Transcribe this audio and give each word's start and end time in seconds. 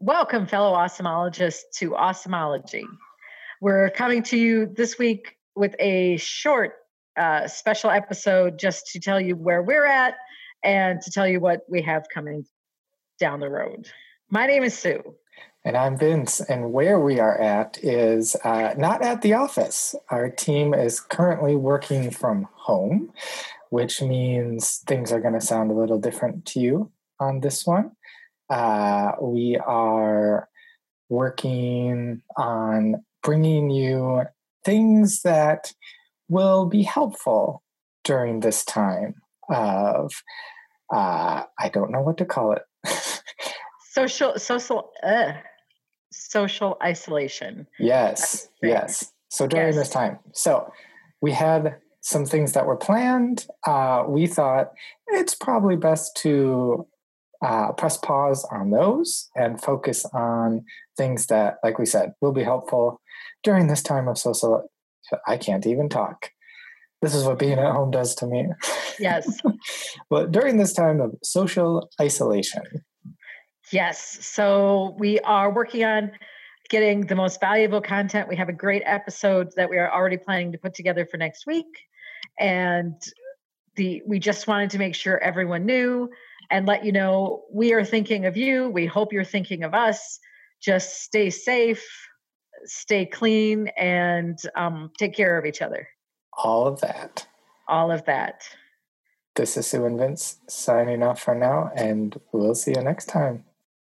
Welcome, 0.00 0.46
fellow 0.46 0.76
awesomologists, 0.76 1.62
to 1.78 1.90
Awesomology. 1.90 2.84
We're 3.60 3.90
coming 3.90 4.22
to 4.24 4.38
you 4.38 4.72
this 4.72 4.96
week 4.96 5.34
with 5.56 5.74
a 5.80 6.18
short 6.18 6.74
uh, 7.16 7.48
special 7.48 7.90
episode 7.90 8.60
just 8.60 8.86
to 8.92 9.00
tell 9.00 9.20
you 9.20 9.34
where 9.34 9.60
we're 9.60 9.86
at 9.86 10.14
and 10.62 11.02
to 11.02 11.10
tell 11.10 11.26
you 11.26 11.40
what 11.40 11.62
we 11.68 11.82
have 11.82 12.04
coming 12.14 12.46
down 13.18 13.40
the 13.40 13.50
road. 13.50 13.88
My 14.30 14.46
name 14.46 14.62
is 14.62 14.78
Sue. 14.78 15.02
And 15.64 15.76
I'm 15.76 15.98
Vince, 15.98 16.40
and 16.42 16.72
where 16.72 17.00
we 17.00 17.18
are 17.18 17.36
at 17.36 17.82
is 17.82 18.36
uh, 18.44 18.74
not 18.78 19.02
at 19.02 19.22
the 19.22 19.34
office. 19.34 19.96
Our 20.10 20.30
team 20.30 20.74
is 20.74 21.00
currently 21.00 21.56
working 21.56 22.12
from 22.12 22.46
home, 22.54 23.12
which 23.70 24.00
means 24.00 24.76
things 24.86 25.10
are 25.10 25.20
going 25.20 25.34
to 25.34 25.40
sound 25.40 25.72
a 25.72 25.74
little 25.74 25.98
different 25.98 26.46
to 26.46 26.60
you 26.60 26.92
on 27.18 27.40
this 27.40 27.66
one. 27.66 27.90
Uh, 28.50 29.12
we 29.20 29.58
are 29.64 30.48
working 31.08 32.22
on 32.36 33.04
bringing 33.22 33.70
you 33.70 34.22
things 34.64 35.22
that 35.22 35.72
will 36.28 36.66
be 36.66 36.82
helpful 36.82 37.62
during 38.04 38.40
this 38.40 38.64
time 38.64 39.14
of, 39.50 40.12
uh, 40.92 41.42
I 41.58 41.68
don't 41.72 41.90
know 41.90 42.02
what 42.02 42.18
to 42.18 42.24
call 42.24 42.52
it. 42.52 42.62
social, 43.92 44.38
social, 44.38 44.90
uh, 45.02 45.32
social 46.12 46.76
isolation. 46.82 47.66
Yes, 47.78 48.48
yes. 48.62 49.12
So 49.30 49.46
during 49.46 49.68
yes. 49.68 49.76
this 49.76 49.90
time, 49.90 50.18
so 50.32 50.72
we 51.20 51.32
had 51.32 51.76
some 52.00 52.24
things 52.24 52.52
that 52.52 52.66
were 52.66 52.76
planned. 52.76 53.46
Uh, 53.66 54.04
we 54.08 54.26
thought 54.26 54.72
it's 55.08 55.34
probably 55.34 55.76
best 55.76 56.16
to 56.22 56.86
uh, 57.44 57.72
press 57.72 57.96
pause 57.96 58.44
on 58.50 58.70
those 58.70 59.30
and 59.36 59.60
focus 59.60 60.04
on 60.12 60.64
things 60.96 61.26
that, 61.26 61.58
like 61.62 61.78
we 61.78 61.86
said, 61.86 62.12
will 62.20 62.32
be 62.32 62.42
helpful 62.42 63.00
during 63.42 63.68
this 63.68 63.82
time 63.82 64.08
of 64.08 64.18
social. 64.18 64.68
I 65.26 65.36
can't 65.36 65.66
even 65.66 65.88
talk. 65.88 66.30
This 67.00 67.14
is 67.14 67.24
what 67.24 67.38
being 67.38 67.58
at 67.58 67.72
home 67.72 67.90
does 67.90 68.14
to 68.16 68.26
me. 68.26 68.48
Yes. 68.98 69.40
but 70.10 70.32
during 70.32 70.58
this 70.58 70.72
time 70.72 71.00
of 71.00 71.14
social 71.22 71.88
isolation. 72.00 72.62
Yes. 73.70 74.18
So 74.26 74.96
we 74.98 75.20
are 75.20 75.52
working 75.52 75.84
on 75.84 76.10
getting 76.68 77.06
the 77.06 77.14
most 77.14 77.40
valuable 77.40 77.80
content. 77.80 78.28
We 78.28 78.36
have 78.36 78.48
a 78.48 78.52
great 78.52 78.82
episode 78.84 79.52
that 79.56 79.70
we 79.70 79.78
are 79.78 79.92
already 79.92 80.16
planning 80.16 80.52
to 80.52 80.58
put 80.58 80.74
together 80.74 81.06
for 81.06 81.16
next 81.16 81.46
week. 81.46 81.66
And 82.38 82.94
the 83.76 84.02
we 84.06 84.18
just 84.18 84.48
wanted 84.48 84.70
to 84.70 84.78
make 84.78 84.94
sure 84.94 85.18
everyone 85.18 85.64
knew 85.64 86.10
and 86.50 86.66
let 86.66 86.84
you 86.84 86.92
know 86.92 87.44
we 87.52 87.72
are 87.72 87.84
thinking 87.84 88.26
of 88.26 88.36
you. 88.36 88.68
We 88.68 88.86
hope 88.86 89.12
you're 89.12 89.24
thinking 89.24 89.64
of 89.64 89.74
us. 89.74 90.18
Just 90.60 91.02
stay 91.02 91.30
safe, 91.30 91.86
stay 92.64 93.06
clean, 93.06 93.68
and 93.76 94.38
um, 94.56 94.90
take 94.98 95.14
care 95.14 95.38
of 95.38 95.46
each 95.46 95.62
other. 95.62 95.88
All 96.32 96.66
of 96.66 96.80
that. 96.80 97.26
All 97.68 97.90
of 97.90 98.04
that. 98.06 98.42
This 99.36 99.56
is 99.56 99.66
Sue 99.68 99.84
and 99.84 99.98
Vince 99.98 100.38
signing 100.48 101.02
off 101.02 101.20
for 101.20 101.34
now, 101.34 101.70
and 101.76 102.18
we'll 102.32 102.56
see 102.56 102.72
you 102.72 102.82
next 102.82 103.06
time. 103.06 103.44